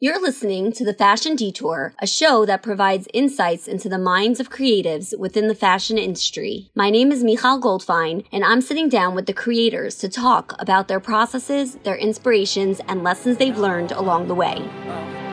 [0.00, 4.48] You're listening to The Fashion Detour, a show that provides insights into the minds of
[4.48, 6.70] creatives within the fashion industry.
[6.72, 10.86] My name is Michal Goldfein, and I'm sitting down with the creators to talk about
[10.86, 15.27] their processes, their inspirations, and lessons they've learned along the way.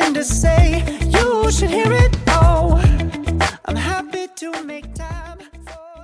[0.00, 0.82] Something to say.
[1.08, 2.16] You should hear it.
[2.28, 2.80] Oh,
[3.66, 5.38] I'm happy to make time.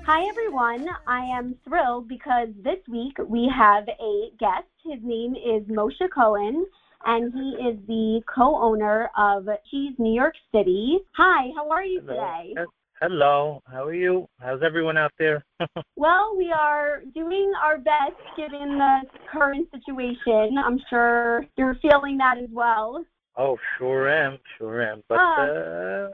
[0.06, 0.86] Hi, everyone.
[1.06, 4.68] I am thrilled because this week we have a guest.
[4.84, 6.66] His name is Moshe Cohen,
[7.04, 10.98] and he is the co owner of Cheese New York City.
[11.16, 12.54] Hi, how are you today?
[12.54, 12.66] Hello.
[13.02, 13.62] Hello.
[13.70, 14.26] How are you?
[14.40, 15.44] How's everyone out there?
[15.98, 19.00] Well, we are doing our best given the
[19.32, 20.56] current situation.
[20.62, 23.02] I'm sure you're feeling that as well.
[23.36, 24.38] Oh, sure am.
[24.58, 25.02] Sure am.
[25.08, 25.40] But Ah.
[25.40, 26.08] uh,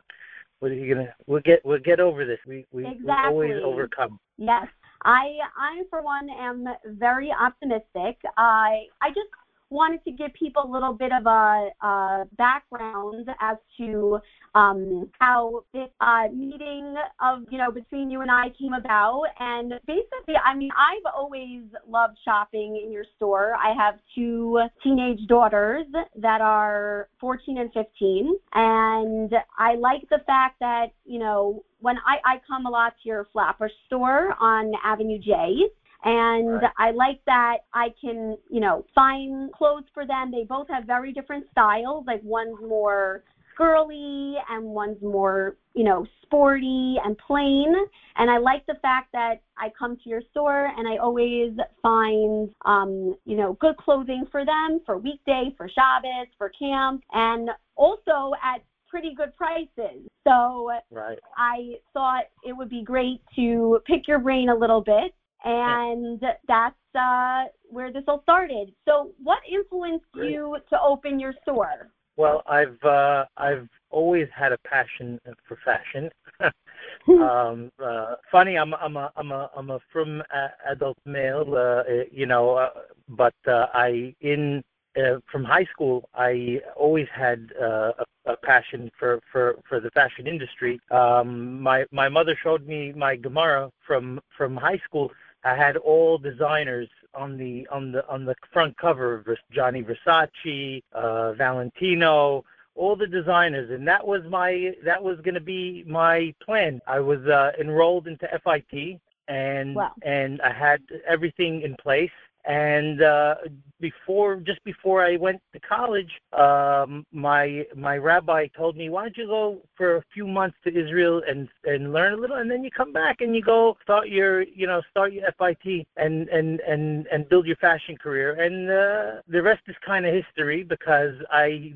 [0.61, 1.15] what are you gonna?
[1.27, 2.39] We'll get we'll get over this.
[2.47, 4.21] We we, we always overcome.
[4.39, 4.67] Yes,
[5.05, 8.19] I, I for one am very optimistic.
[8.37, 9.29] I, I just
[9.73, 14.19] wanted to give people a little bit of a, a background as to
[14.55, 19.25] um, how this uh, meeting of you know between you and I came about.
[19.41, 23.55] And basically, I mean, I've always loved shopping in your store.
[23.55, 30.61] I have two teenage daughters that are 14 and 15, and I like the fact
[30.61, 35.19] that you know when I, I come a lot to your flapper store on Avenue
[35.19, 35.71] J.
[36.05, 36.73] And Right.
[36.79, 40.31] I like that I can, you know, find clothes for them.
[40.31, 42.07] They both have very different styles.
[42.07, 43.23] Like one's more
[43.57, 47.75] girly and one's more, you know, sporty and plain.
[48.17, 52.51] And I like the fact that I come to your store and I always find,
[52.65, 58.33] um, you know, good clothing for them for weekday, for Shabbos, for camp, and also
[58.43, 60.09] at pretty good prices.
[60.27, 61.19] So Right.
[61.37, 66.75] I thought it would be great to pick your brain a little bit, and that's
[66.95, 68.73] uh, where this all started.
[68.87, 71.91] So, what influenced you to open your store?
[72.17, 76.11] Well, I've uh, I've always had a passion for fashion.
[77.09, 81.91] um, uh, funny, I'm I'm a I'm a I'm a frum uh, adult male, uh,
[81.91, 82.71] uh, you know, uh,
[83.09, 84.63] but uh, I in
[84.97, 87.93] uh, from high school I always had uh,
[88.27, 90.81] a, a passion for, for, for the fashion industry.
[90.91, 95.11] Um, my my mother showed me my Gemara from from high school.
[95.45, 100.83] I had all designers on the on the on the front cover, Vers- Gianni Versace,
[100.93, 102.45] uh, Valentino,
[102.75, 106.81] all the designers, and that was my that was going to be my plan.
[106.87, 109.93] I was uh, enrolled into FIT, and Wow.
[110.03, 112.11] and I had everything in place.
[112.45, 113.37] And uh,
[113.81, 119.17] before, just before I went to college, um, my my rabbi told me, "Why don't
[119.17, 122.65] you go for a few months to Israel and and learn a little, and then
[122.65, 126.61] you come back and you go start your you know start your FIT and and
[126.61, 131.15] and and build your fashion career." And uh, the rest is kind of history because
[131.31, 131.75] I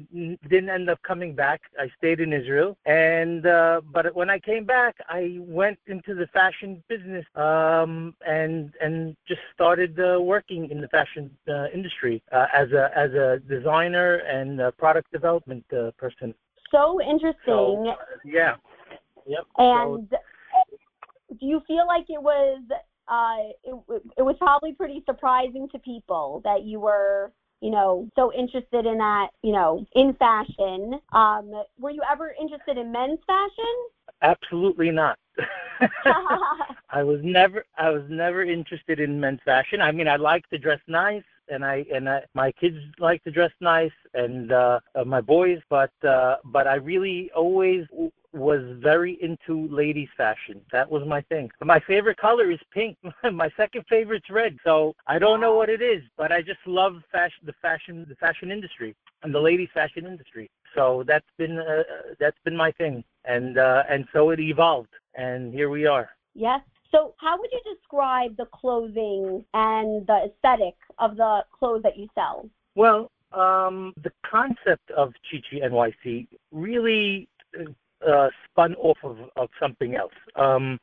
[0.49, 1.61] didn't end up coming back.
[1.79, 6.27] I stayed in Israel, and uh, but when I came back, I went into the
[6.29, 12.47] fashion business um, and and just started uh, working in the fashion uh, industry uh,
[12.53, 16.35] as a as a designer and a product development uh, person.
[16.71, 17.35] So interesting.
[17.47, 17.95] So
[18.25, 18.57] yeah,
[19.27, 19.45] yep.
[19.57, 20.09] So, and
[21.39, 22.63] do you feel like it was
[23.09, 28.33] uh, it, it was probably pretty surprising to people that you were you know so
[28.33, 33.75] interested in that you know in fashion um were you ever interested in men's fashion
[34.23, 35.19] absolutely not.
[36.91, 39.81] I was never I was never interested in men's fashion.
[39.81, 43.31] I mean, I like to dress nice and I and I, my kids like to
[43.31, 47.85] dress nice and uh, uh my boys, but uh but I really always
[48.37, 50.61] was very into ladies fashion.
[50.73, 51.51] That was my thing.
[51.63, 52.97] My favorite color is pink.
[53.33, 54.57] my second favorite's red.
[54.65, 58.15] So I don't know what it is, but I just love fashion the fashion the
[58.17, 60.51] fashion industry and the ladies fashion industry.
[60.75, 61.83] So that's been uh,
[62.21, 63.03] that's been my thing.
[63.25, 66.11] And uh and so it evolved and here we are.
[66.35, 66.61] Yes.
[66.93, 72.09] So, how would you describe the clothing and the aesthetic of the clothes that you
[72.15, 72.49] sell?
[72.75, 77.29] Well, um, the concept of Chi Chi NYC really
[78.07, 80.13] uh, spun off of, of something else.
[80.35, 80.79] Um,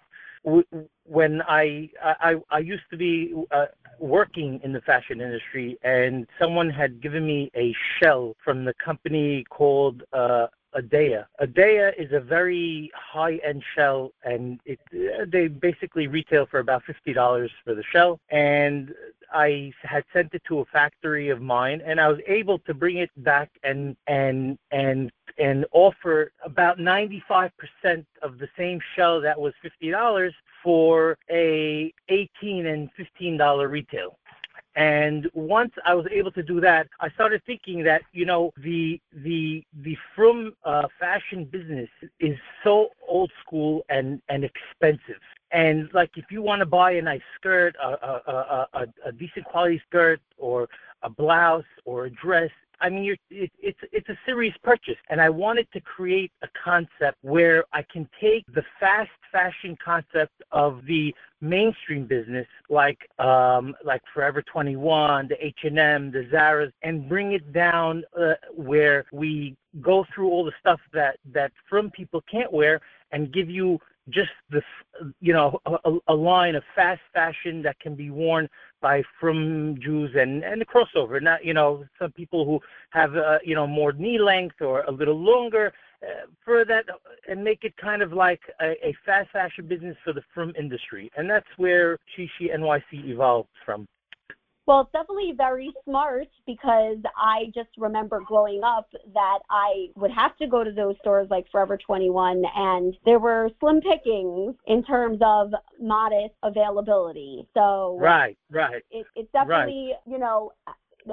[1.06, 3.68] when I, I I used to be uh,
[4.00, 9.45] working in the fashion industry, and someone had given me a shell from the company
[9.50, 11.25] called uh, Adea.
[11.42, 17.14] Adea is a very high-end shell, and it, uh, they basically retail for about fifty
[17.14, 18.20] dollars for the shell.
[18.30, 18.94] And
[19.31, 22.98] I had sent it to a factory of mine, and I was able to bring
[22.98, 27.52] it back and and and and offer about 95%
[28.22, 30.31] of the same shell that was $50
[30.64, 32.90] for a 18 and
[33.20, 34.18] $15 retail.
[34.75, 39.00] And once I was able to do that, I started thinking that you know the
[39.24, 41.90] the the frum uh, fashion business
[42.20, 45.22] is so old school and and expensive.
[45.52, 49.46] And like if you want to buy a nice skirt, a, a, a, a, decent
[49.46, 50.68] quality skirt, or
[51.04, 52.50] a blouse or a dress,
[52.83, 56.47] I mean, you're, it, it's it's a serious purchase, and I wanted to create a
[56.62, 63.74] concept where I can take the fast fashion concept of the mainstream business, like um,
[63.85, 70.06] like Forever 21, the H&M, the Zara's, and bring it down uh, where we go
[70.13, 72.81] through all the stuff that that frum people can't wear,
[73.13, 73.79] and give you
[74.09, 74.61] just the
[75.21, 78.50] you know a, a, line of fast fashion that can be worn
[78.81, 81.21] by frum Jews and and the crossover.
[81.21, 82.59] Not you know some people who
[82.89, 85.73] have uh, you know more knee length or a little longer
[86.03, 86.85] uh, for that
[87.29, 91.09] and make it kind of like a, a fast fashion business for the frum industry.
[91.15, 93.88] And that's where Chi Chi NYC evolved from.
[94.65, 100.38] Well, it's definitely very smart because I just remember growing up that I would have
[100.38, 105.19] to go to those stores like Forever 21 and there were slim pickings in terms
[105.21, 105.51] of
[105.81, 107.48] modest availability.
[107.54, 108.83] So Right, right.
[108.89, 110.13] It, it definitely, right.
[110.13, 110.54] you know,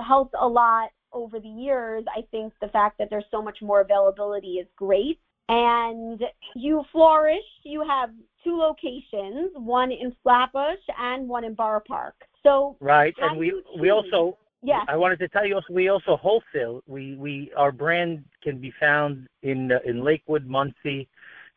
[0.07, 2.05] helped a lot over the years.
[2.17, 5.19] I think the fact that there's so much more availability is great.
[5.49, 6.23] And
[6.55, 7.43] you flourish.
[7.65, 8.11] You have
[8.45, 12.15] two locations, one in Flatbush and one in Borough Park.
[12.43, 14.83] So right, and we we also yeah.
[14.89, 16.83] I wanted to tell you also we also wholesale.
[16.87, 21.09] We we our brand can be found in uh, in Lakewood, Monsey,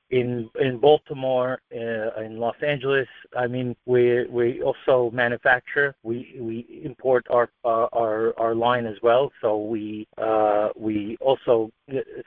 [0.10, 3.08] in in Baltimore, uh, in Los Angeles.
[3.36, 5.96] I mean, we we also manufacture.
[6.04, 9.32] We we import our uh, our our line as well.
[9.42, 11.72] So we uh, we also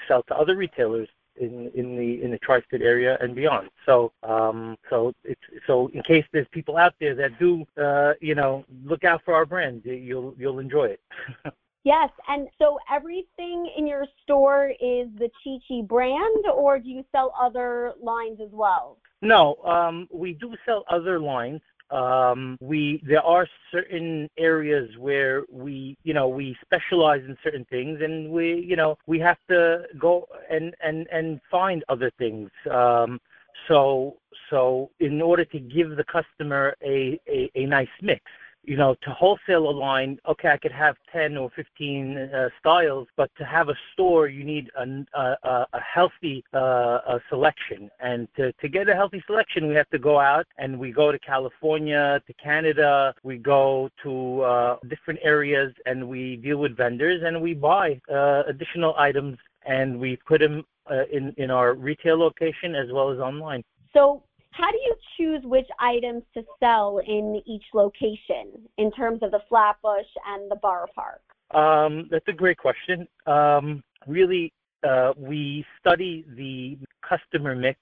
[0.08, 1.08] sell to other retailers
[1.38, 3.68] in in the in the tri-state area and beyond.
[3.84, 8.34] So um, so it's so in case there's people out there that do uh, you
[8.34, 11.00] know look out for our brand, you'll you'll enjoy it.
[11.84, 17.04] yes, and so everything in your store is the Chi Chi brand, or do you
[17.12, 18.98] sell other lines as well?
[19.22, 21.60] No, um, we do sell other lines
[21.90, 28.00] um, we there are certain areas where we you know we specialize in certain things
[28.02, 32.50] and we you know we have to go and and and find other things.
[32.70, 33.20] Um,
[33.68, 34.16] so
[34.50, 38.22] so in order to give the customer a, a, a nice mix
[38.66, 43.06] you know, to wholesale a line, okay, I could have 10 or 15 uh, styles,
[43.16, 47.88] but to have a store, you need a, a, a healthy uh, a selection.
[48.00, 51.12] And to, to get a healthy selection, we have to go out and we go
[51.12, 57.22] to California, to Canada, we go to uh, different areas and we deal with vendors
[57.24, 62.18] and we buy uh, additional items and we put them uh, in, in our retail
[62.18, 63.62] location as well as online.
[63.92, 64.22] So
[64.56, 69.40] how do you choose which items to sell in each location in terms of the
[69.48, 71.20] Flatbush and the Borough Park?
[71.52, 73.06] Um, that's a great question.
[73.26, 74.52] Um, really,
[74.86, 77.78] uh, we study the customer mix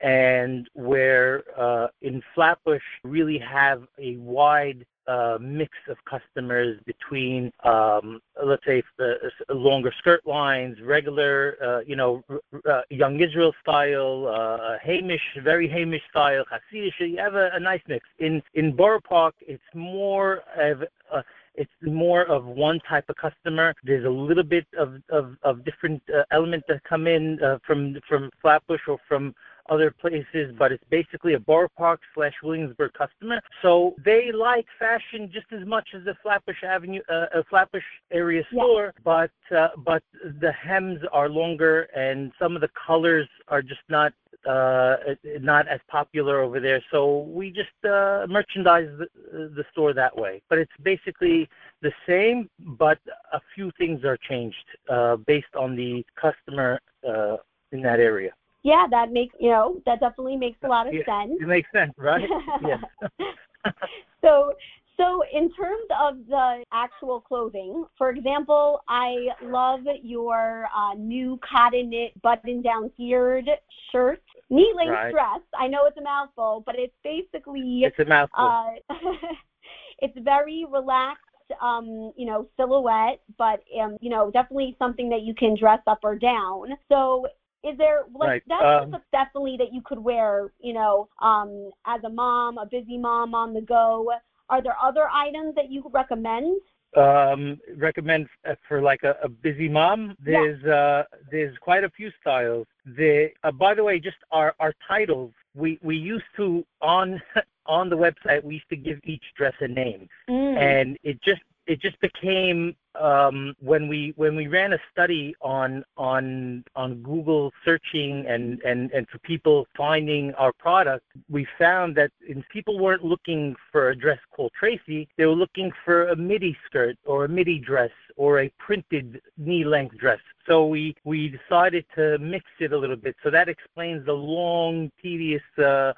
[0.00, 8.20] and where uh, in Flatbush really have a wide uh, mix of customers between, um,
[8.44, 9.16] let's say, the
[9.50, 12.22] longer skirt lines, regular, uh, you know,
[12.68, 16.92] uh, young Israel style, uh, Heimish, very Heimish style, Hasidic.
[17.00, 18.06] You have a, a nice mix.
[18.18, 21.22] In in Borough Park, it's more of uh,
[21.54, 23.74] it's more of one type of customer.
[23.84, 27.96] There's a little bit of of, of different uh, elements that come in uh, from
[28.08, 29.34] from Flatbush or from
[29.68, 33.40] other places, but it's basically a Borough Park slash Williamsburg customer.
[33.62, 38.42] So they like fashion just as much as the Flatbush Avenue, uh, a Flatbush area
[38.52, 39.02] store, yeah.
[39.04, 40.02] but uh, but
[40.40, 44.12] the hems are longer and some of the colors are just not
[44.48, 44.96] uh,
[45.40, 46.82] not as popular over there.
[46.90, 49.06] So we just uh, merchandise the,
[49.54, 50.42] the store that way.
[50.48, 51.48] But it's basically
[51.80, 52.98] the same, but
[53.32, 57.36] a few things are changed uh, based on the customer uh,
[57.70, 58.32] in that area.
[58.62, 61.38] Yeah, that makes you know that definitely makes a lot of yeah, sense.
[61.40, 62.28] It makes sense, right?
[62.62, 63.72] yeah.
[64.20, 64.52] so
[64.96, 71.90] so in terms of the actual clothing, for example, I love your uh, new cotton
[71.90, 73.48] knit button down geared
[73.90, 75.12] shirt, knee length right.
[75.12, 75.40] dress.
[75.58, 78.78] I know it's a mouthful, but it's basically it's a mouthful.
[78.90, 78.94] Uh,
[79.98, 81.24] it's very relaxed
[81.60, 86.00] um, you know, silhouette, but um, you know, definitely something that you can dress up
[86.02, 86.68] or down.
[86.88, 87.26] So
[87.64, 91.70] is there like Right, that's um, just definitely that you could wear, you know, um,
[91.86, 94.12] as a mom, a busy mom on the go.
[94.48, 96.60] Are there other items that you recommend?
[96.94, 98.28] um recommend
[98.68, 103.50] for like a, a busy mom there's uh there's quite a few styles the uh,
[103.50, 107.18] by the way just our our titles we we used to on
[107.66, 110.58] on the website we used to give each dress a name Mm.
[110.58, 115.84] and it just it just became um, when we when we ran a study on
[115.96, 122.10] on on Google searching and and and for people finding our product, we found that
[122.50, 125.08] people weren't looking for a dress called Tracy.
[125.16, 129.64] They were looking for a midi skirt or a midi dress or a printed knee
[129.64, 130.20] length dress.
[130.46, 133.16] So we we decided to mix it a little bit.
[133.22, 135.42] So that explains the long, tedious.
[135.58, 135.92] Uh,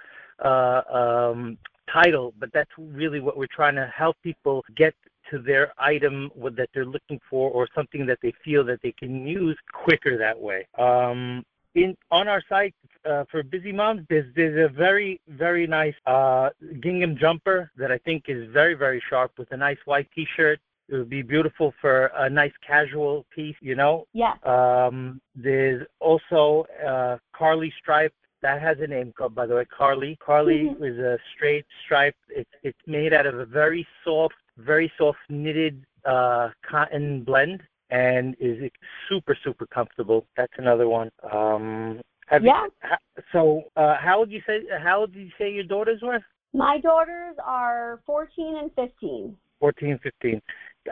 [0.44, 1.56] uh, um,
[1.92, 4.94] title, but that's really what we're trying to help people get
[5.30, 9.26] to their item that they're looking for or something that they feel that they can
[9.26, 10.66] use quicker that way.
[10.78, 15.94] Um, in on our site uh, for busy moms, there's there's a very very nice
[16.06, 16.50] uh,
[16.80, 20.60] gingham jumper that I think is very very sharp with a nice white T-shirt.
[20.88, 24.06] It would be beautiful for a nice casual piece, you know.
[24.12, 24.36] Yes.
[24.44, 28.12] Um, there's also uh, Carly stripe.
[28.42, 30.16] That has a name called, by the way, Carly.
[30.20, 30.84] Carly Mhm.
[30.84, 32.14] is a straight stripe.
[32.28, 38.36] It's it's made out of a very soft, very soft knitted uh, cotton blend, and
[38.40, 38.70] is
[39.08, 40.26] super super comfortable.
[40.36, 41.10] That's another one.
[41.32, 42.66] Um, Yeah.
[42.82, 44.62] You, so, uh, how would you say?
[44.82, 46.20] How old did you say your daughters were?
[46.52, 49.36] My daughters are 14 and 15.
[49.60, 50.42] 14, 15.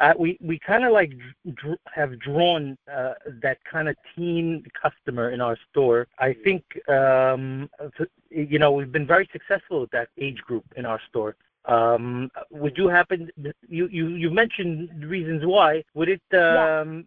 [0.00, 1.12] Uh, we we kind of like
[1.54, 6.06] dr- have drawn uh, that kind of teen customer in our store.
[6.18, 7.68] I think um,
[8.30, 11.36] you know we've been very successful with that age group in our store.
[11.66, 13.30] Um, would you happen?
[13.68, 15.84] You you you mentioned the reasons why.
[15.94, 16.34] Would it?
[16.36, 17.06] Um,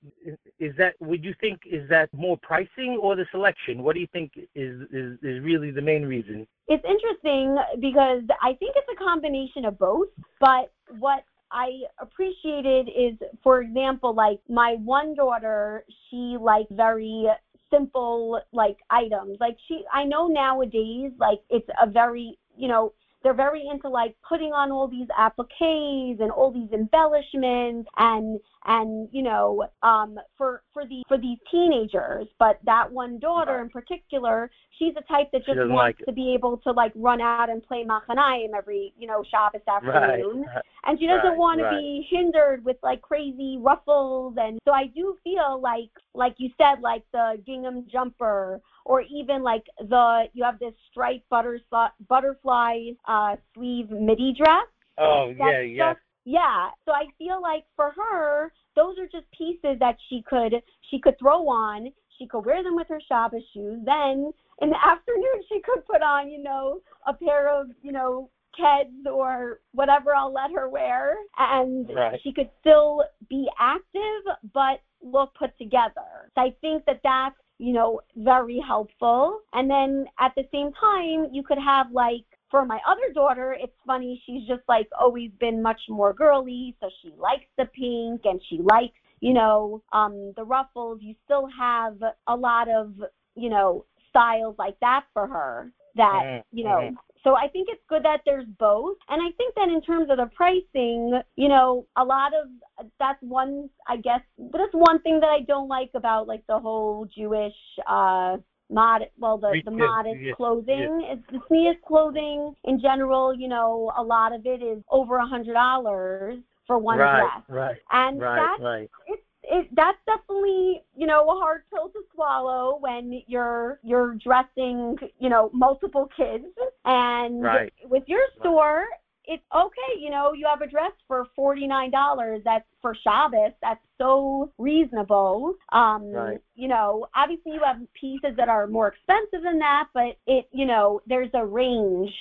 [0.59, 0.95] Is that?
[1.01, 3.83] Would you think is that more pricing or the selection?
[3.83, 6.47] What do you think is is is really the main reason?
[6.67, 10.07] It's interesting because I think it's a combination of both,
[10.39, 17.27] but what I appreciated is, for example, like my one daughter, she like very
[17.69, 19.37] simple like items.
[19.39, 22.93] Like she, I know nowadays, like it's a very, you know,
[23.25, 29.07] they're very into like putting on all these appliques and all these embellishments and and
[29.11, 34.49] you know um for for the for these teenagers but that one daughter in particular
[34.77, 37.63] she's a type that just wants like to be able to like run out and
[37.63, 39.83] play machanayim every you know Shabbos Right.
[39.83, 40.45] afternoon
[40.85, 41.79] and she doesn't Right, want to right.
[41.79, 46.81] be hindered with like crazy ruffles and so I do feel like like you said
[46.81, 53.35] like the gingham jumper or even like the you have this striped butterfly butterfly uh
[53.53, 54.65] sleeve midi dress
[54.97, 55.93] Oh yeah, yeah.
[56.25, 60.55] Yeah so I feel like for her those are just pieces that she could
[60.89, 64.77] she could throw on she could wear them with her Shabbos shoes then in the
[64.87, 68.29] afternoon she could put on you know a pair of you know
[68.59, 72.19] Keds or whatever I'll let her wear, and Right.
[72.23, 76.31] she could still be active but look put together.
[76.35, 79.39] So I think that that's you know very helpful.
[79.53, 83.75] And then at the same time, you could have like for my other daughter, it's
[83.85, 84.21] funny.
[84.25, 88.59] She's just like always been much more girly, so she likes the pink and she
[88.59, 90.99] likes you know um the ruffles.
[91.01, 91.97] You still have
[92.27, 92.93] a lot of
[93.35, 96.97] you know styles like that for her that Mhm, you know mhm.
[97.23, 98.97] so I think it's good that there's both.
[99.09, 103.21] And I think that in terms of the pricing, you know, a lot of that's
[103.21, 107.53] one I guess that's one thing that I don't like about like the whole Jewish
[107.87, 108.37] uh
[108.69, 111.07] mod well the, the modest yes, clothing.
[111.11, 115.25] It's the sneeze clothing in general, you know, a lot of it is over a
[115.27, 117.43] hundred dollars for one right, dress.
[117.49, 118.89] right, And right, that's right.
[119.07, 124.95] it's it that's definitely you know a hard pill to swallow when you're you're dressing
[125.19, 126.45] you know multiple kids
[126.85, 127.71] and Right.
[127.83, 128.85] with your store
[129.27, 133.53] it's okay you know you have a dress for forty nine dollars that's for Shabbos
[133.61, 136.41] that's so reasonable um Right.
[136.55, 140.65] you know obviously you have pieces that are more expensive than that but it you
[140.65, 142.13] know there's a range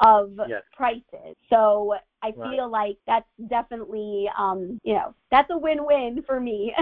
[0.00, 0.62] of Yes.
[0.74, 2.50] prices so I Right.
[2.50, 6.74] feel like that's definitely um you know that's a win-win for me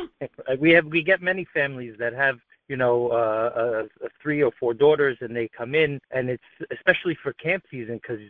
[0.58, 4.74] we have we get many families that have you know uh, uh, three or four
[4.74, 8.20] daughters and they come in and it's especially for camp season because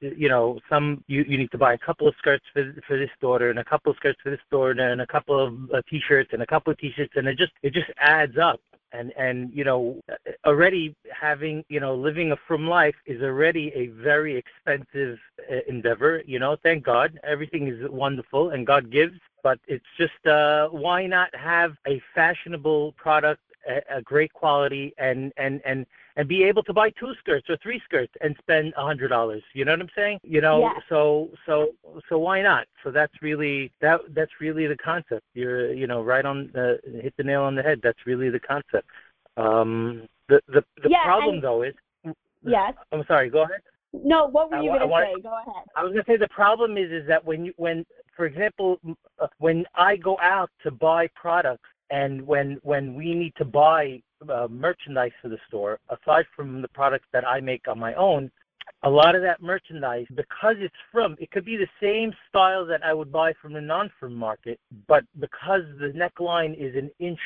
[0.00, 3.10] you know some you you need to buy a couple of skirts for for this
[3.20, 6.30] daughter and a couple of skirts for this daughter and a couple of uh, t-shirts
[6.32, 8.60] and a couple of t-shirts and it just it just adds up.
[8.92, 10.00] And and you know
[10.46, 15.18] already having you know living a frum life is already a very expensive
[15.50, 16.56] uh, endeavor you know.
[16.62, 21.72] Thank god everything is wonderful and god gives but it's just uh why not have
[21.88, 26.90] a fashionable product a, a great quality and and and and be able to buy
[26.90, 29.42] two skirts or three skirts and spend a hundred dollars.
[29.52, 30.20] You know what I'm saying?
[30.22, 30.82] You know, Yes.
[30.88, 31.68] so so
[32.08, 32.66] so why not?
[32.82, 35.24] So that's really that that's really the concept.
[35.34, 37.80] You're you know right on the hit the nail on the head.
[37.82, 38.88] That's really the concept.
[39.36, 41.74] Um, the the the Yeah, problem and- though is
[42.46, 42.74] Yes.
[42.92, 43.30] I'm sorry.
[43.30, 43.60] Go ahead.
[43.94, 45.20] No, what were you going to wanna- say?
[45.22, 45.64] Go ahead.
[45.76, 48.78] I was gonna say the problem is is that when you when for example
[49.18, 54.00] uh, when I go out to buy products and when when we need to buy
[54.28, 58.30] uh, merchandise for the store aside from the products that I make on my own
[58.82, 62.82] a lot of that merchandise because it's frum it could be the same style that
[62.84, 67.20] I would buy from the non-frum market but because the neckline is an inch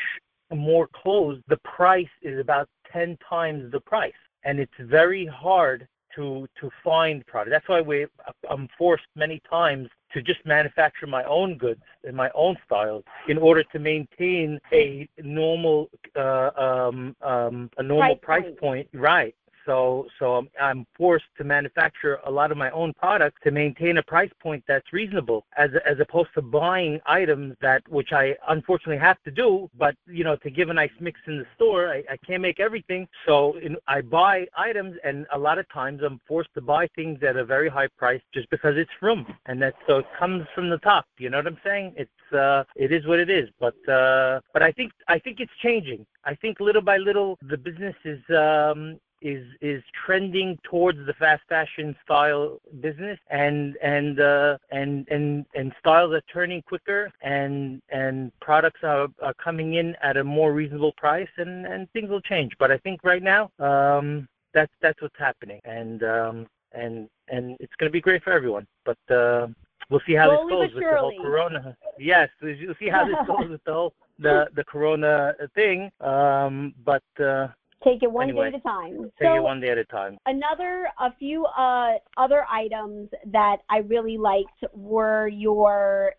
[0.54, 4.12] more closed the price is about 10 times the price
[4.44, 7.50] and it's very hard to to find product.
[7.50, 8.06] That's why we
[8.50, 13.38] I'm forced many times to just manufacture my own goods in my own styles in
[13.38, 18.58] order to maintain a normal uh, um, um, a normal Price price, point.
[18.58, 18.88] point.
[18.94, 19.34] Right.
[19.68, 24.02] So so I'm, forced to manufacture a lot of my own products to maintain a
[24.02, 29.22] price point that's reasonable, as as opposed to buying items that which I unfortunately have
[29.24, 29.68] to do.
[29.78, 32.58] But you know, to give a nice mix in the store, I, I can't make
[32.58, 33.06] everything.
[33.26, 37.22] So in, I buy items, and a lot of times I'm forced to buy things
[37.22, 40.70] at a very high price just because it's frum, and that so it comes from
[40.70, 41.04] the top.
[41.18, 41.94] You know what I'm saying?
[41.96, 43.48] It's uh, it is what it is.
[43.60, 46.06] But uh, but I think I think it's changing.
[46.24, 51.42] I think little by little the business is um, is is trending towards the fast
[51.48, 58.32] fashion style business and and uh, and and and styles are turning quicker and and
[58.40, 62.52] products are, are coming in at a more reasonable price and and things will change.
[62.58, 65.60] But I think right now um that's that's what's happening.
[65.64, 68.66] And um and and it's going to be great for everyone.
[68.84, 69.48] But uh
[69.90, 71.76] we'll see how Slowly this goes with the whole corona.
[71.98, 75.90] Yes we'll see how this goes with the whole the the corona thing.
[76.00, 77.48] Um but uh
[77.84, 79.10] Take it one Anyway, day at a time.
[79.18, 83.58] take so it one day at a time another, a few uh, other items that
[83.68, 86.14] I really liked were your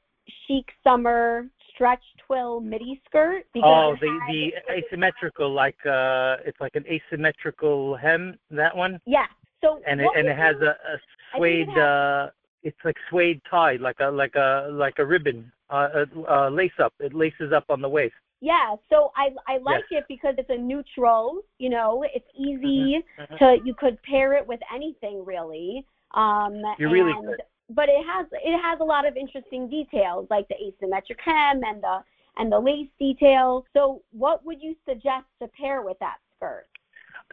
[0.48, 3.46] chic summer stretch twill midi skirt.
[3.64, 8.38] Oh, the the asymmetrical, like uh, it's like an asymmetrical hem.
[8.52, 9.26] That one, yeah.
[9.62, 11.02] So and it and it has a, a it
[11.38, 11.70] suede.
[11.70, 12.30] has- uh,
[12.62, 16.78] it's like suede tie, like a like a like a ribbon, uh, uh, uh, lace
[16.78, 16.94] up.
[17.00, 18.16] It laces up on the waist.
[18.42, 23.38] Yeah, so I I like it because it's a neutral, you know, it's easy Mhm.
[23.40, 25.86] to you could pair it with anything really.
[26.12, 27.42] Um You really and, could.
[27.70, 31.84] but it has it has a lot of interesting details like the asymmetric hem and
[31.84, 32.04] the
[32.38, 33.66] and the lace detail.
[33.74, 36.68] So what would you suggest to pair with that skirt?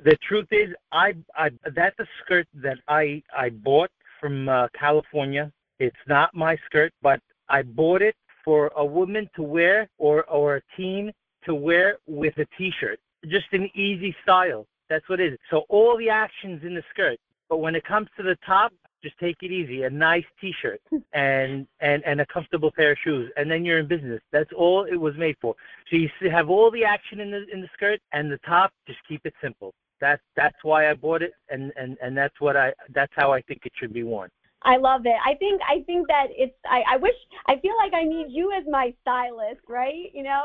[0.03, 3.91] The truth is, I, I that's a skirt that I I bought
[4.21, 5.53] from uh, California.
[5.79, 8.17] It's not my skirt, but I bought it
[8.47, 11.13] for a woman to wear or or a teen
[11.45, 12.99] to wear with a t-shirt.
[13.27, 14.67] Just an easy style.
[14.89, 15.39] That's what it is.
[15.51, 19.19] So all the actions in the skirt, but when it comes to the top, just
[19.19, 19.83] take it easy.
[19.83, 20.81] A nice t-shirt
[21.13, 24.23] and and and a comfortable pair of shoes, and then you're in business.
[24.33, 25.55] That's all it was made for.
[25.91, 28.73] So you have all the action in the in the skirt and the top.
[28.87, 29.75] Just keep it simple.
[30.01, 33.43] That's that's why I bought it, and and and that's what I that's how I
[33.43, 34.31] think it should be worn.
[34.67, 35.17] I love it.
[35.25, 37.15] I think I think that it's I, I wish
[37.47, 40.11] I feel like I need you as my stylist, right?
[40.13, 40.45] You know?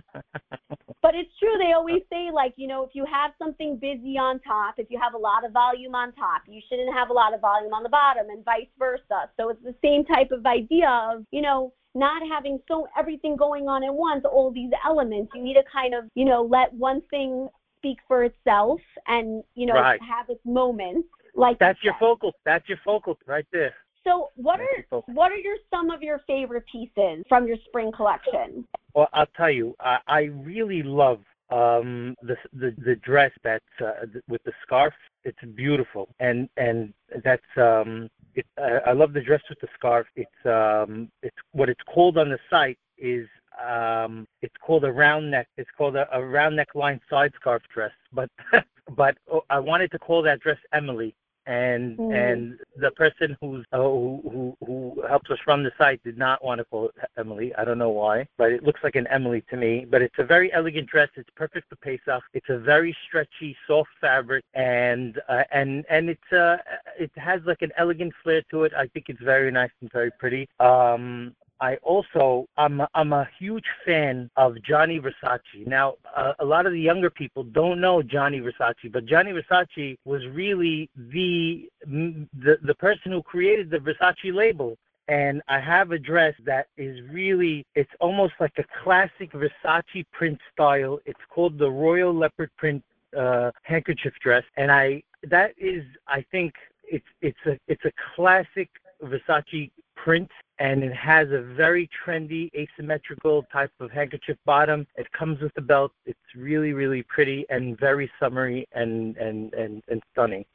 [1.01, 1.55] But it's true.
[1.57, 4.99] They always say, like, you know, if you have something busy on top, if you
[4.99, 7.83] have a lot of volume on top, you shouldn't have a lot of volume on
[7.83, 9.29] the bottom, and vice versa.
[9.37, 13.67] So it's the same type of idea of, you know, not having so everything going
[13.69, 15.31] on at once, all these elements.
[15.33, 19.65] You need to kind of, you know, let one thing speak for itself and, you
[19.65, 20.01] know, Right.
[20.01, 21.07] have its moments.
[21.39, 22.33] Like that's you your focal.
[22.45, 23.73] That's your focal right there.
[24.03, 27.91] So what That's are what are your some of your favorite pieces from your spring
[27.95, 28.67] collection?
[28.93, 34.05] Well, I'll tell you, I, I really love um, the the the dress that's uh,
[34.27, 34.93] with the scarf.
[35.23, 40.07] It's beautiful, and and that's um, it, I, I love the dress with the scarf.
[40.17, 43.27] It's um, it's what it's called on the site is
[43.65, 45.47] um, it's called a round neck.
[45.57, 47.91] It's called a, a round neckline side scarf dress.
[48.11, 48.29] But
[48.95, 51.15] but oh, I wanted to call that dress Emily.
[51.49, 52.13] And Mm.
[52.13, 56.43] and the person who's uh, who, who who helps us run the site did not
[56.43, 57.55] want to call it Emily.
[57.55, 59.85] I don't know why, but it looks like an Emily to me.
[59.89, 61.09] But it's a very elegant dress.
[61.15, 62.23] It's perfect for Pesach.
[62.33, 66.57] It's a very stretchy, soft fabric, and uh, and and it's uh
[66.99, 68.73] it has like an elegant flair to it.
[68.77, 70.47] I think it's very nice and very pretty.
[70.59, 75.65] Um, I also I'm I'm a huge fan of Gianni Versace.
[75.65, 75.95] Now,
[76.39, 80.89] a lot of the younger people don't know Gianni Versace, but Gianni Versace was really
[80.95, 84.77] the the the person who created the Versace label
[85.09, 90.39] and I have a dress that is really it's almost like a classic Versace print
[90.53, 90.99] style.
[91.05, 92.83] It's called the Royal Leopard print
[93.17, 98.69] uh, handkerchief dress, and I that is I think it's it's a it's a classic
[99.03, 99.71] Versace
[100.09, 104.87] print and it has a very trendy asymmetrical type of handkerchief bottom.
[104.95, 105.91] It comes with a belt.
[106.07, 110.45] It's really really pretty and very summery and and and, and stunning.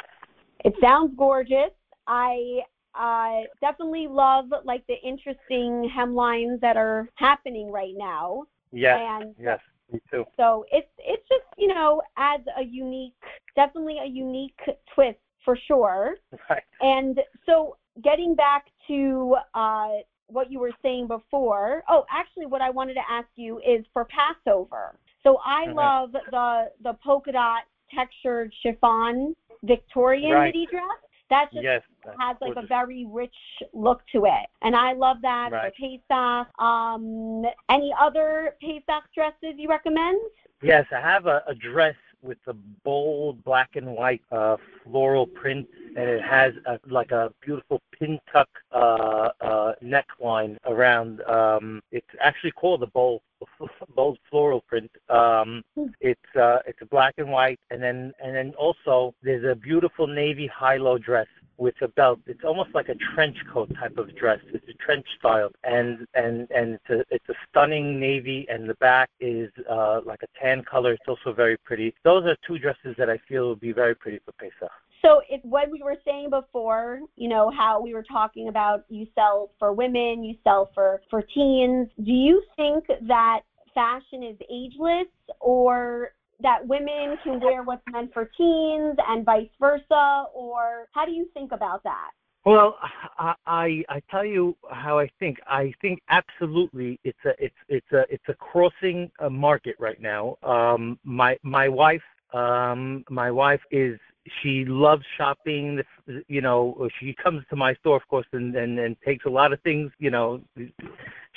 [0.65, 1.71] It sounds gorgeous.
[2.09, 2.63] I
[2.97, 8.47] I definitely love like the interesting hemlines that are happening right now.
[8.73, 8.99] Yes.
[9.01, 9.61] And yes.
[9.93, 10.25] Me too.
[10.37, 13.13] So it's it's just you know adds a unique,
[13.55, 14.59] definitely a unique
[14.93, 16.17] twist for sure.
[16.51, 16.65] Right.
[16.81, 19.89] And so getting back to uh,
[20.29, 21.83] what you were saying before.
[21.89, 24.99] Oh, actually, what I wanted to ask you is for Passover.
[25.23, 25.75] So I Mhm.
[25.75, 30.55] love the the polka dot textured chiffon Victorian Right.
[30.55, 30.85] midi dress.
[31.31, 31.83] That just Yes.
[32.19, 33.35] has like a very rich
[33.73, 35.73] look to it, and I love that Right.
[35.75, 36.61] for Pesach.
[36.61, 40.21] Um, any other Pesach dresses you recommend?
[40.63, 45.69] Yes, I have a, a dress with the bold black and white uh, floral print,
[45.97, 51.23] and it has a, like a beautiful pin tuck uh, uh, neckline around.
[51.23, 53.23] Um, it's actually called the bold
[53.95, 54.91] bold floral print.
[55.09, 55.63] Um,
[56.01, 60.47] it's uh, it's black and white, and then and then also there's a beautiful navy
[60.47, 62.21] high-low dress with a belt.
[62.27, 64.41] It's almost like a trench coat type of dress.
[64.53, 68.75] It's a trench style, and and and it's a it's a stunning navy, and the
[68.75, 70.93] back is uh, like a tan color.
[70.93, 71.95] It's also very pretty.
[72.05, 74.71] Those are two dresses that I feel would be very pretty for Pesach.
[75.03, 79.07] So it's what we were saying before, you know, how we were talking about you
[79.15, 81.89] sell for women, you sell for for teens.
[82.03, 83.41] Do you think that
[83.75, 85.09] fashion is ageless
[85.41, 91.13] or that women can wear what's meant for teens and vice versa or how do
[91.13, 92.11] you think about that?
[92.45, 92.77] Well,
[93.19, 95.39] I, I I tell you how I think.
[95.47, 100.37] I think absolutely it's a it's it's a it's a crossing uh, market right now.
[100.43, 102.03] Um, my my wife
[102.35, 103.99] um, my wife is
[104.43, 105.81] she loves shopping.
[106.29, 109.53] You know, she comes to my store, of course, and and, and takes a lot
[109.53, 109.91] of things.
[109.99, 110.43] You know,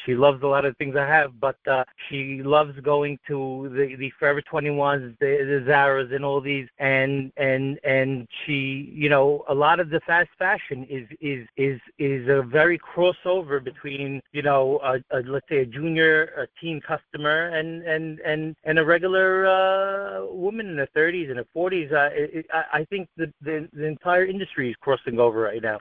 [0.06, 3.96] she loves a lot of things I have, but uh, she loves going to the
[3.96, 9.44] the Forever 21s, the, the Zara's, and all these, and and and she, you know,
[9.50, 14.42] a lot of the fast fashion is is is is a very crossover between, you
[14.42, 18.86] know, a, a, let's say a junior, a teen customer, and and and and a
[18.86, 21.92] regular uh, woman in her 30s and her 40s.
[21.92, 25.80] Uh, it, I, I think the, the the entire industry is crossing over right now,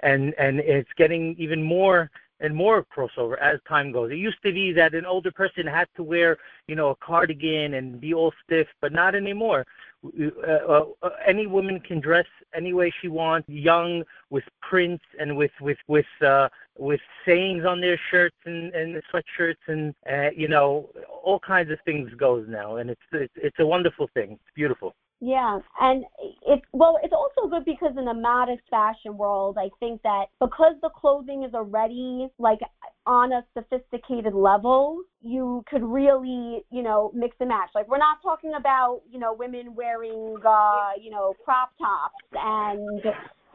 [0.00, 4.10] and and it's getting even more and more crossover as time goes.
[4.10, 7.74] It used to be that an older person had to wear, you know, a cardigan
[7.74, 9.64] and be all stiff, but not anymore.
[10.04, 15.36] Uh, uh, uh, any woman can dress any way she wants, young with prints and
[15.36, 16.48] with with with uh,
[16.78, 20.88] with sayings on their shirts and and sweatshirts and uh, you know
[21.22, 24.32] all kinds of things goes now, and it's it's, it's a wonderful thing.
[24.32, 24.94] It's beautiful.
[25.20, 26.04] Yeah, and
[26.46, 30.74] it's well, it's also good because in the modest fashion world, I think that because
[30.80, 32.60] the clothing is already like
[33.04, 37.70] on a sophisticated level, you could really, you know, mix and match.
[37.74, 43.00] Like we're not talking about, you know, women wearing, uh, you know, crop tops and,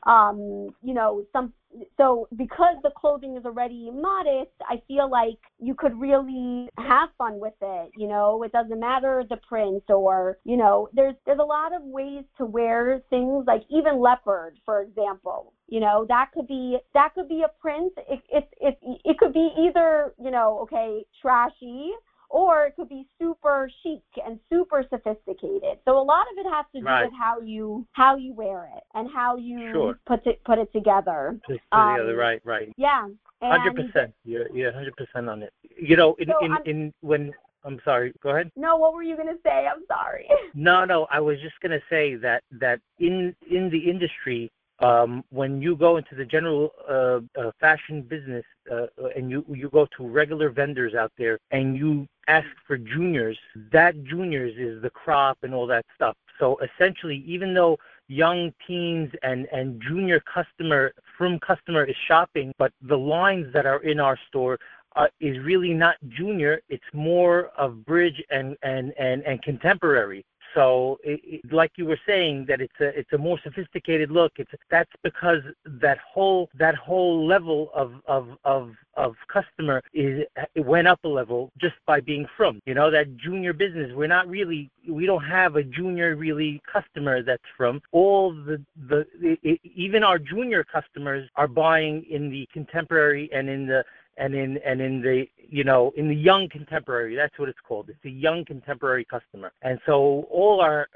[0.06, 1.54] um, you know, some.
[1.98, 7.40] So because the clothing is already modest, I feel like you could really have fun
[7.40, 7.92] with it.
[7.98, 11.82] You know, it doesn't matter the print or, you know, there's there's a lot of
[11.84, 13.46] ways to wear things.
[13.48, 15.54] Like even leopard, for example.
[15.68, 17.94] You know, that could be that could be a print.
[18.10, 21.92] It it it it could be either, you know, okay, trashy
[22.34, 25.78] or it could be super chic and super sophisticated.
[25.86, 27.06] So a lot of it has to do Right.
[27.06, 30.00] with how you how you wear it and how you Sure.
[30.08, 31.40] put it put it together.
[31.48, 32.74] Just Um, together, right, right.
[32.76, 33.08] Yeah.
[33.42, 34.14] Hundred percent.
[34.26, 35.54] You're you're hundred percent on it.
[35.78, 37.34] You know, in So in, I'm- in when
[37.66, 38.12] I'm sorry.
[38.22, 38.52] Go ahead.
[38.56, 39.68] No, what were you gonna say?
[39.68, 40.28] I'm sorry.
[40.56, 41.06] No, no.
[41.12, 44.52] I was just gonna say that that in in the industry,
[44.84, 49.70] um, when you go into the general uh, uh, fashion business uh, and you you
[49.70, 53.38] go to regular vendors out there and you ask for juniors,
[53.72, 56.16] that juniors is the crop and all that stuff.
[56.40, 57.78] So essentially, even though
[58.10, 63.82] young teens and and junior customer frum customer is shopping, but the lines that are
[63.84, 64.60] in our store
[64.98, 66.62] uh, is really not junior.
[66.68, 70.26] It's more of bridge and and and and contemporary.
[70.54, 74.34] So, it, it, like you were saying, that it's a it's a more sophisticated look.
[74.38, 80.66] It's that's because that whole that whole level of of of of customer is it
[80.66, 82.62] went up a level just by being frum.
[82.66, 83.92] You know that junior business.
[83.94, 87.82] We're not really we don't have a junior really customer that's frum.
[87.92, 93.66] All the the it, even our junior customers are buying in the contemporary and in
[93.66, 93.84] the
[94.18, 97.90] and in and in the you know in the young contemporary that's what it's called.
[97.90, 99.52] It's a young contemporary customer.
[99.62, 100.88] And so all our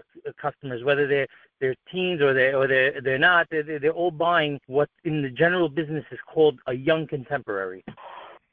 [0.41, 1.27] customers whether they're
[1.60, 5.30] they're teens or they or they they're not they're, they're all buying what in the
[5.30, 7.84] general business is called a young contemporary.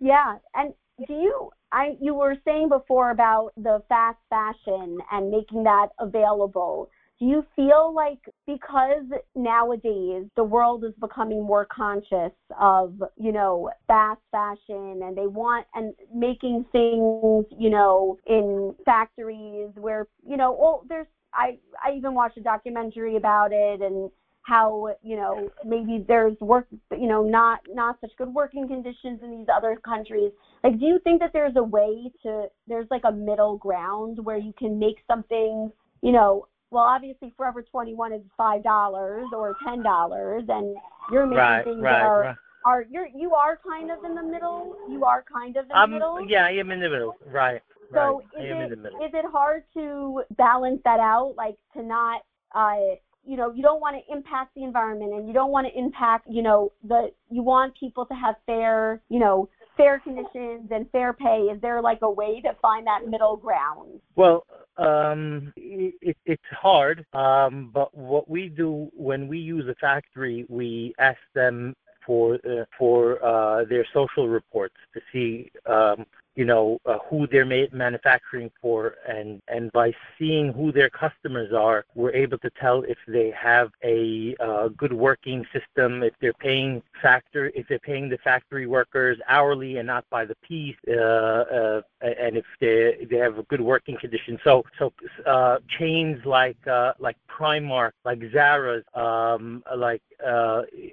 [0.00, 0.36] Yeah.
[0.54, 0.74] And
[1.08, 6.88] do you i you were saying before about the fast fashion and making that available
[7.20, 13.70] do you feel like because nowadays the world is becoming more conscious of you know
[13.86, 20.56] fast fashion and they want and making things you know in factories where you know
[20.60, 24.10] oh there's i i even watched a documentary about it and
[24.42, 29.30] how you know maybe there's work you know not not such good working conditions in
[29.30, 30.32] these other countries.
[30.62, 34.36] Like do you think that there's a way to there's like a middle ground where
[34.36, 35.72] you can make something
[36.02, 40.76] you know well, obviously Forever 21 is five dollars or ten dollars, and
[41.12, 42.36] you're making right, things right, that are right.
[42.66, 44.76] are you're you are kind of in the middle.
[44.90, 46.26] You are kind of in um, the middle.
[46.28, 49.24] yeah I am in the middle right So is it in the middle is it
[49.30, 52.22] hard to balance that out, like to not
[52.54, 55.78] uh you know you don't want to impact the environment and you don't want to
[55.78, 60.88] impact you know the you want people to have fair you know fair conditions and
[60.90, 64.00] fair pay is there like a way to find that middle ground?
[64.16, 70.46] Well, um, it, it's hard, um, but what we do when we use a factory,
[70.48, 76.04] we ask them for uh, for uh, their social reports to see, um,
[76.36, 81.52] you know, uh, who they're ma- manufacturing for, and and by seeing who their customers
[81.52, 86.32] are, we're able to tell if they have a uh, good working system, if they're
[86.34, 90.92] paying factor, if they're paying the factory workers hourly and not by the piece, uh,
[90.92, 94.38] uh, and if they they have a good working condition.
[94.44, 94.92] So so
[95.26, 100.02] uh, chains like uh, like Primark, like Zara's, um, like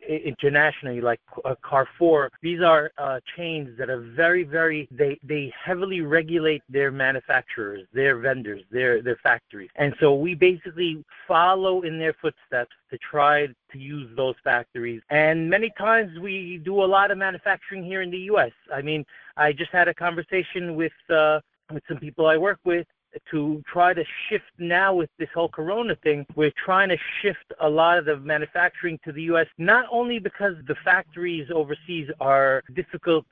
[0.07, 1.19] internationally, like
[1.67, 2.31] Carrefour.
[2.41, 2.91] These are
[3.35, 4.87] chains that are very, very.
[4.91, 11.05] They they heavily regulate their manufacturers, their vendors, their their factories, and so we basically
[11.25, 15.01] follow in their footsteps to try to use those factories.
[15.09, 18.51] And many times we do a lot of manufacturing here in the U.S.
[18.73, 19.05] I mean,
[19.37, 21.39] I just had a conversation with uh,
[21.71, 22.85] with some people I work with
[23.29, 27.69] to try to shift now with this whole corona thing we're trying to shift a
[27.69, 33.25] lot of the manufacturing to the US not only because the factories overseas are difficult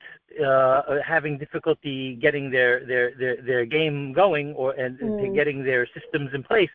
[0.44, 5.34] uh having difficulty getting their their their, their game going or and Mm.
[5.34, 6.70] getting their systems in place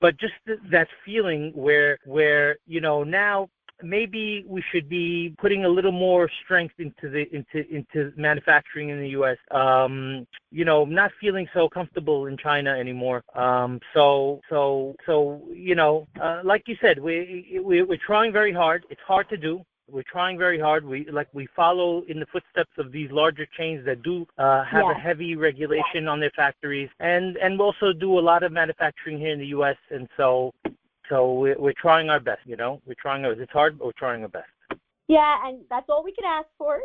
[0.00, 3.48] but just th- that feeling where where you know now
[3.82, 9.00] maybe we should be putting a little more strength into the into into manufacturing in
[9.00, 9.38] the U.S.
[9.50, 13.22] Um, you know, not feeling so comfortable in China anymore.
[13.34, 18.52] Um, so so so you know, uh, like you said, we, we we're trying very
[18.52, 18.84] hard.
[18.90, 19.62] It's hard to do.
[19.90, 20.84] We're trying very hard.
[20.84, 24.84] We like we follow in the footsteps of these larger chains that do uh, have
[24.86, 29.18] a heavy regulation on their factories, and and we also do a lot of manufacturing
[29.18, 29.76] here in the U.S.
[29.90, 30.52] And so
[31.08, 32.40] so we're, we're trying our best.
[32.44, 33.24] You know, we're trying.
[33.24, 34.48] Our, it's hard, but we're trying our best.
[35.08, 36.80] yeah and that's all we can ask for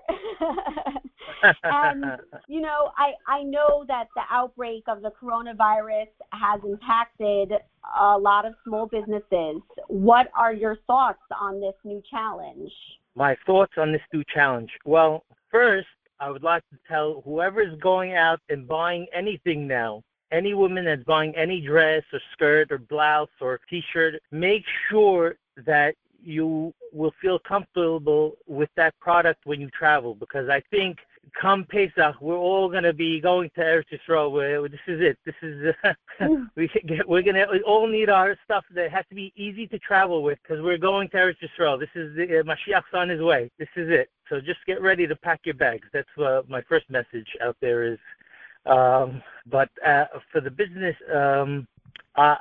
[1.43, 7.51] and um, you know i i know that the outbreak of the coronavirus has impacted
[7.99, 12.71] a lot of small businesses what are your thoughts on this new challenge
[13.15, 14.71] My thoughts on this new challenge.
[14.85, 15.87] Well, first,
[16.19, 20.01] I would like to tell whoever is going out and buying anything now,
[20.33, 25.95] any woman that's buying any dress or skirt or blouse or t-shirt, make sure that
[26.21, 30.97] you will feel comfortable with that product when you travel because I think
[31.39, 34.69] come Pesach, we're all going to be going to Eretz Yisrael.
[34.69, 35.17] This is it.
[35.25, 35.73] This is
[36.55, 39.33] we can get, we're going to we all need our stuff that has to be
[39.35, 41.79] easy to travel with because we're going to Eretz Yisrael.
[41.79, 43.49] This is the uh, Mashiach's on his way.
[43.57, 44.09] This is it.
[44.29, 45.87] So just get ready to pack your bags.
[45.93, 47.99] That's uh, my first message out there is.
[48.65, 51.67] Um, but uh, for the business, um,
[52.15, 52.35] uh,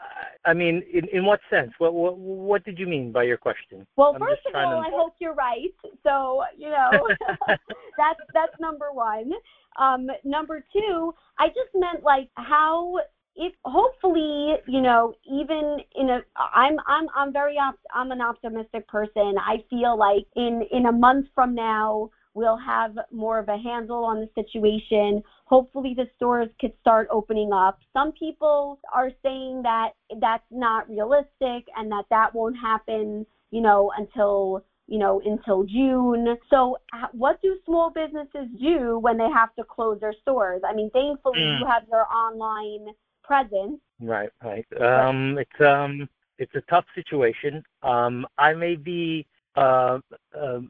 [0.45, 1.73] I mean, in, in what sense?
[1.79, 3.87] What, what what did you mean by your question?
[3.97, 5.75] Well, I'm first of all, to- I hope you're right.
[6.03, 7.09] So, you know,
[7.97, 9.33] that's that's number one.
[9.79, 12.99] Um, number two, I just meant like how
[13.35, 18.87] if hopefully, you know, even in a I'm I'm I'm very op- I'm an optimistic
[18.89, 19.37] person.
[19.39, 24.05] I feel like in in a month from now we'll have more of a handle
[24.05, 25.23] on the situation.
[25.45, 27.79] Hopefully, the stores could start opening up.
[27.93, 29.91] Some people are saying that
[30.21, 36.37] that's not realistic and that that won't happen, you know, until you know, until June.
[36.51, 36.77] So,
[37.13, 40.63] what do small businesses do when they have to close their stores?
[40.69, 41.61] I mean, thankfully, mm.
[41.61, 42.89] you have your online
[43.23, 43.81] presence.
[44.01, 44.67] Right, right.
[44.81, 47.63] Um, it's um, it's a tough situation.
[47.83, 49.99] Um, I may be uh,
[50.39, 50.61] uh,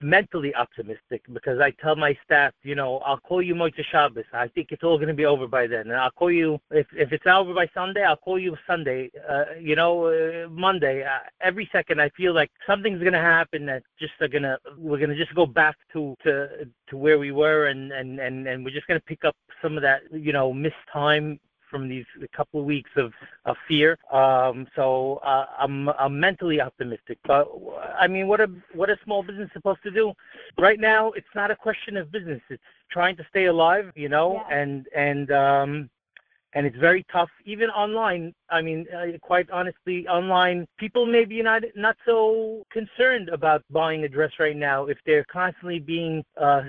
[0.00, 4.24] mentally optimistic because I tell my staff, you know, I'll call you Motzei Shabbos.
[4.32, 6.86] I think it's all going to be over by then, and I'll call you if
[6.92, 8.04] if it's over by Sunday.
[8.04, 9.10] I'll call you Sunday.
[9.28, 11.02] Uh, you know, uh, Monday.
[11.02, 14.98] Uh, every second, I feel like something's going to happen that just are gonna we're
[14.98, 18.70] gonna just go back to to to where we were, and and and and we're
[18.70, 21.40] just going to pick up some of that, you know, missed time
[21.70, 22.04] from these
[22.36, 23.12] couple of weeks of,
[23.44, 23.98] of fear.
[24.12, 27.18] Um, so uh, I'm I'm mentally optimistic.
[27.26, 27.48] But
[27.98, 30.12] I mean, what a what a small business supposed to do?
[30.58, 32.40] Right now, it's not a question of business.
[32.48, 34.58] It's trying to stay alive, you know, yeah.
[34.58, 35.90] and and um,
[36.54, 41.42] and it's very tough even online i mean uh, quite honestly online people may be
[41.42, 46.62] not not so concerned about buying a dress right now if they're constantly being uh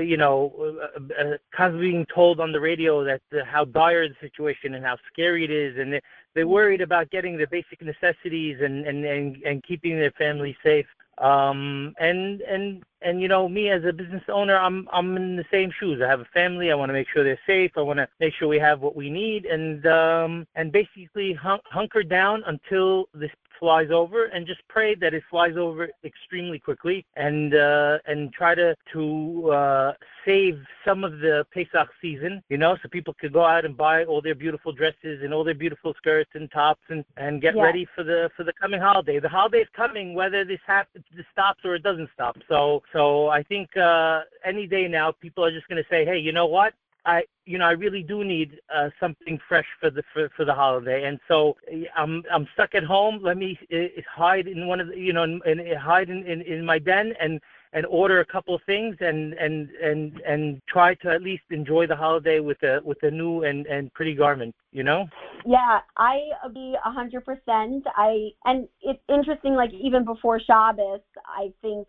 [0.00, 4.14] you know, uh, uh, constantly being told on the radio that uh, how dire the
[4.20, 6.02] situation and how scary it is, and they're,
[6.34, 10.86] they're worried about getting the basic necessities and and and, and keeping their family safe.
[11.18, 15.44] Um, and and and you know, me as a business owner, I'm I'm in the
[15.50, 16.00] same shoes.
[16.04, 16.72] I have a family.
[16.72, 17.72] I want to make sure they're safe.
[17.76, 21.60] I want to make sure we have what we need, and um, and basically hun-
[21.66, 27.04] hunker down until this flies over and just pray that it flies over extremely quickly
[27.16, 29.92] and uh, and try to to uh,
[30.24, 34.04] save some of the Pesach season, you know, so people could go out and buy
[34.04, 37.62] all their beautiful dresses and all their beautiful skirts and tops and and get yeah.
[37.62, 39.18] ready for the for the coming holiday.
[39.20, 42.36] The holiday's coming, whether this happens, this stops or it doesn't stop.
[42.48, 46.18] So so I think uh, any day now, people are just going to say, hey,
[46.18, 46.74] you know what?
[47.06, 50.54] I you know I really do need uh, something fresh for the for, for the
[50.54, 51.56] holiday, and so
[51.96, 53.20] I'm I'm stuck at home.
[53.22, 56.64] Let me uh, hide in one of the you know and, hide in, in in
[56.64, 57.40] my den and
[57.74, 61.86] and order a couple of things and and and and try to at least enjoy
[61.86, 65.06] the holiday with a with a new and and pretty garment you know?
[65.44, 67.84] Yeah i agree a hundred percent.
[67.96, 71.88] I and it's interesting like even before shabbos i think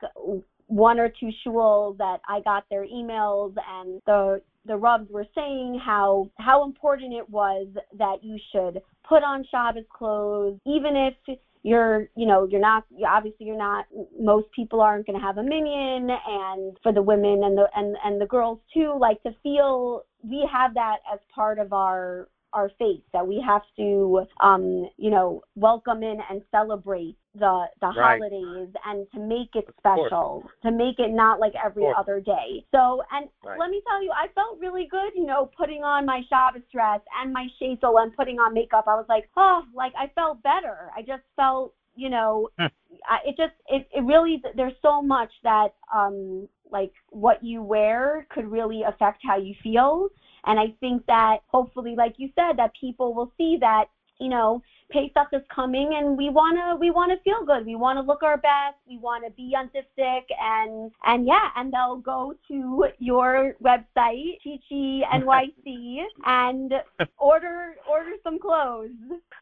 [0.68, 5.80] one or two shuls that i got their emails and the the Rubs were saying
[5.84, 12.08] how how important it was that you should put on Shabbos clothes, even if you're
[12.16, 13.86] you know you're not obviously you're not
[14.20, 17.96] most people aren't going to have a minyan and for the women and the and
[18.04, 22.72] and the girls too like to feel we have that as part of our our
[22.80, 28.20] faith that we have to um you know welcome in and celebrate the the right.
[28.20, 32.66] holidays and to make it special to make it not like every other day.
[32.72, 33.60] So and right.
[33.60, 37.02] let me tell you i felt really good you know putting on my Shabbos dress
[37.22, 38.86] and my sheitel and putting on makeup.
[38.88, 40.90] I was like oh like i felt better.
[40.96, 46.48] I just felt you know it just it, it really there's so much that um
[46.72, 50.10] like what you wear could really affect how you feel
[50.46, 53.86] and i think that hopefully like you said that people will see that
[54.20, 57.66] you know Pesach is coming and we wanna we wanna feel good.
[57.66, 58.78] We wanna look our best.
[58.88, 65.02] We wanna be stick and and yeah, and they'll go to your website, Chi Chi
[65.14, 66.74] NYC, and
[67.18, 68.92] order order some clothes.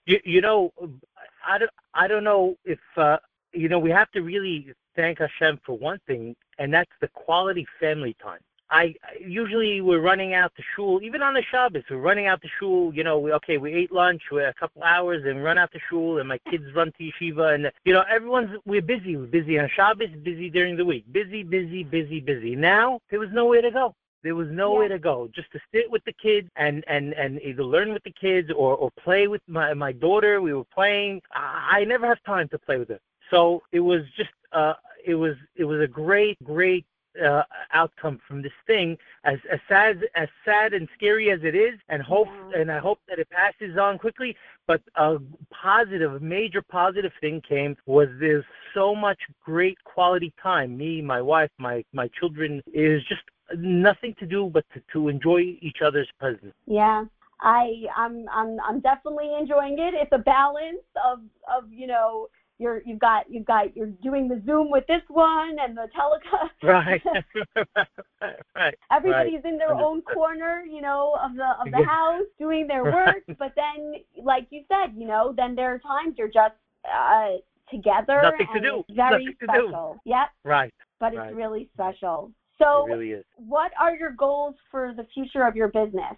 [0.06, 0.72] You, you know,
[1.46, 3.18] I don't I don't know if uh,
[3.54, 7.66] you know we have to really thank Hashem for one thing, and that's the quality
[7.80, 8.40] family time.
[8.74, 12.48] I usually we're running out to shul, even on the Shabbos, we're running out to
[12.60, 12.92] shul.
[12.94, 15.80] You know, we, okay, we ate lunch, we're a couple hours, and run out to
[15.92, 19.60] shul, and my kids run to yeshiva, and you know, everyone's we're busy, we're busy
[19.60, 22.56] on Shabbos, busy during the week, busy, busy, busy, busy.
[22.56, 23.94] Now there was nowhere to go.
[24.24, 24.94] There was nowhere yeah.
[24.94, 28.14] to go, just to sit with the kids and and and either learn with the
[28.20, 30.42] kids or or play with my my daughter.
[30.42, 31.22] We were playing.
[31.32, 34.74] I, I never have time to play with her, so it was just uh
[35.06, 36.86] it was it was a great great
[37.22, 41.80] uh, outcome from this thing, as, as sad as sad and scary as it is,
[41.90, 42.62] and hope yeah.
[42.62, 44.36] and I hope that it passes on quickly.
[44.68, 45.18] But a
[45.52, 50.78] positive, major positive thing came was there's so much great quality time.
[50.78, 53.22] Me, my wife, my my children is just
[53.58, 56.54] nothing to do but to, to enjoy each other's presence.
[56.66, 57.06] Yeah.
[57.42, 59.94] I I'm I'm I'm definitely enjoying it.
[59.94, 61.20] It's a balance of
[61.54, 62.30] of you know
[62.64, 66.50] you're you've got you've got you're doing the Zoom with this one and the telecom.
[66.64, 67.02] Right.
[68.56, 68.76] right.
[68.92, 69.54] Everybody's right.
[69.54, 73.24] in their own corner, you know, of the of the house doing their work.
[73.38, 77.32] But then, like you said, you know, then there are times you're just uh,
[77.70, 78.22] together.
[78.24, 78.84] Nothing to do.
[78.96, 79.94] Very Nothing special.
[79.94, 80.10] To do.
[80.12, 80.28] Yep.
[80.46, 80.74] Right.
[81.00, 81.36] But it's right.
[81.36, 82.32] really special.
[82.60, 83.26] So, really is.
[83.36, 86.16] what are your goals for the future of your business?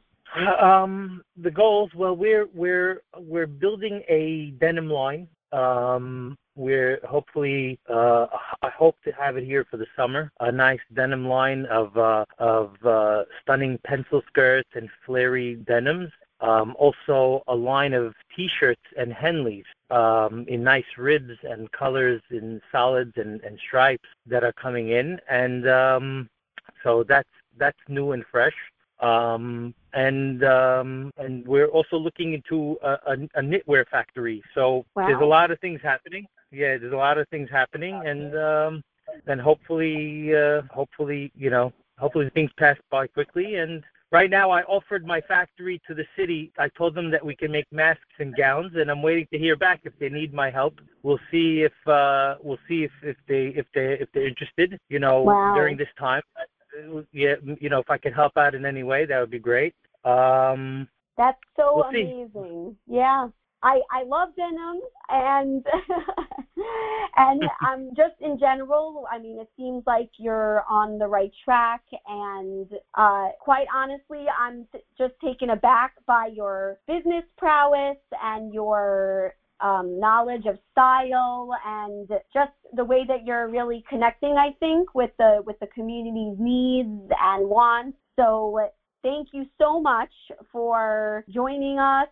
[0.62, 1.92] Um, the goals.
[1.96, 5.28] Well, we're we're we're building a denim line.
[5.52, 7.80] Um, we're hopefully.
[7.90, 8.28] Uh,
[8.62, 10.32] I hope to have it here for the summer.
[10.40, 16.12] A nice denim line of uh, of uh, stunning pencil skirts and flary denims.
[16.42, 22.62] Um, also, a line of T-shirts and Henleys um, in nice ribs and colors in
[22.72, 26.30] solids and, and stripes that are coming in, and um,
[26.84, 28.54] so that's that's new and fresh.
[29.02, 34.42] Um, and um, and we're also looking into a, a, a knitwear factory.
[34.54, 36.26] So there's a lot of things happening.
[36.52, 38.84] Yeah, there's a lot of things happening, and um,
[39.28, 43.56] and hopefully, uh, hopefully, you know, hopefully things pass by quickly.
[43.56, 46.52] And right now, I offered my factory to the city.
[46.58, 49.56] I told them that we can make masks and gowns, and I'm waiting to hear
[49.56, 50.76] back if they need my help.
[51.04, 54.80] We'll see if uh, we'll see if, if they if they if they're interested.
[54.90, 55.54] You know, Wow.
[55.56, 56.22] during this time.
[57.12, 59.76] Yeah, you know, if I could help out in any way, that would be great.
[60.04, 62.02] Um, That's so We'll see.
[62.02, 62.78] amazing.
[62.88, 63.28] Yeah.
[63.64, 65.66] I, I love denim and
[67.18, 71.82] and um just in general, I mean it seems like you're on the right track
[72.08, 74.68] and uh quite honestly I'm
[75.00, 82.52] just taken aback by your business prowess and your um, knowledge of style and just
[82.74, 87.50] the way that you're really connecting, I think, with the with the community's needs and
[87.50, 87.98] wants.
[88.18, 88.60] So
[89.04, 90.12] thank you so much
[90.52, 92.10] for joining us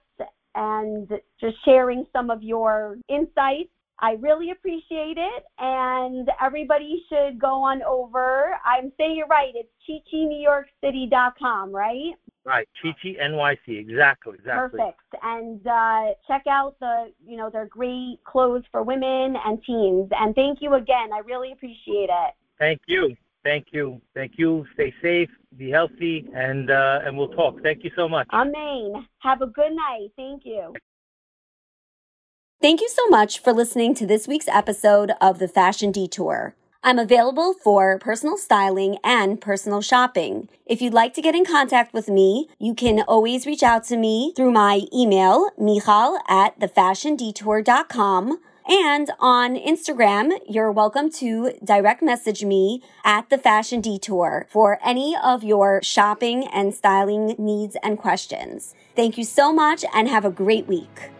[0.56, 3.70] and just sharing some of your insights.
[4.00, 8.56] I really appreciate it, and everybody should go on over.
[8.66, 9.54] I'm saying it right.
[9.56, 12.14] It's chichinewyorkcity.com, right?
[12.46, 14.80] Right, Chi Chi NYC, exactly, exactly.
[14.80, 15.00] Perfect.
[15.22, 20.10] And uh, check out the, you know, their great clothes for women and teens.
[20.12, 21.14] And thank you again.
[21.14, 22.34] I really appreciate it.
[22.60, 23.16] Thank you.
[23.44, 24.02] Thank you.
[24.14, 24.66] Thank you.
[24.74, 27.62] Stay safe, be healthy, and uh, and we'll talk.
[27.62, 28.28] Thank you so much.
[28.34, 29.08] Amen.
[29.20, 30.10] Have a good night.
[30.18, 30.74] Thank you.
[32.62, 36.56] Thank you so much for listening to this week's episode of The Fashion Detour.
[36.86, 40.50] I'm available for personal styling and personal shopping.
[40.66, 43.96] If you'd like to get in contact with me, you can always reach out to
[43.96, 48.38] me through my email, michal at thefashiondetour.com.
[48.68, 55.16] And on Instagram, you're welcome to direct message me at the Fashion Detour for any
[55.24, 58.76] of your shopping and styling needs and questions.
[58.94, 61.12] Thank you so much and have a great week.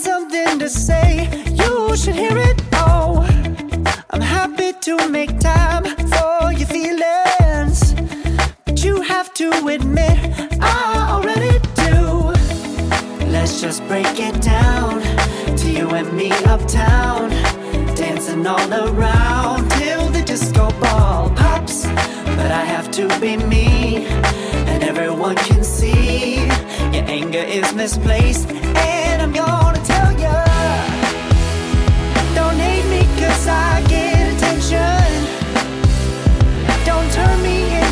[0.00, 2.62] Something to say, you should hear it.
[2.72, 3.26] Oh,
[4.10, 7.94] I'm happy to make time for your feelings.
[8.64, 10.18] But you have to admit,
[10.60, 12.32] I already do.
[13.30, 15.02] Let's just break it down
[15.58, 17.28] to you and me uptown.
[17.94, 21.86] Dancing all around till the disco ball pops.
[22.38, 24.06] But I have to be me,
[24.70, 26.49] and everyone can see
[27.00, 28.50] your anger is misplaced.
[28.50, 30.44] And I'm gonna tell ya.
[32.34, 35.08] Don't hate me cause I get attention.
[36.84, 37.89] Don't turn me into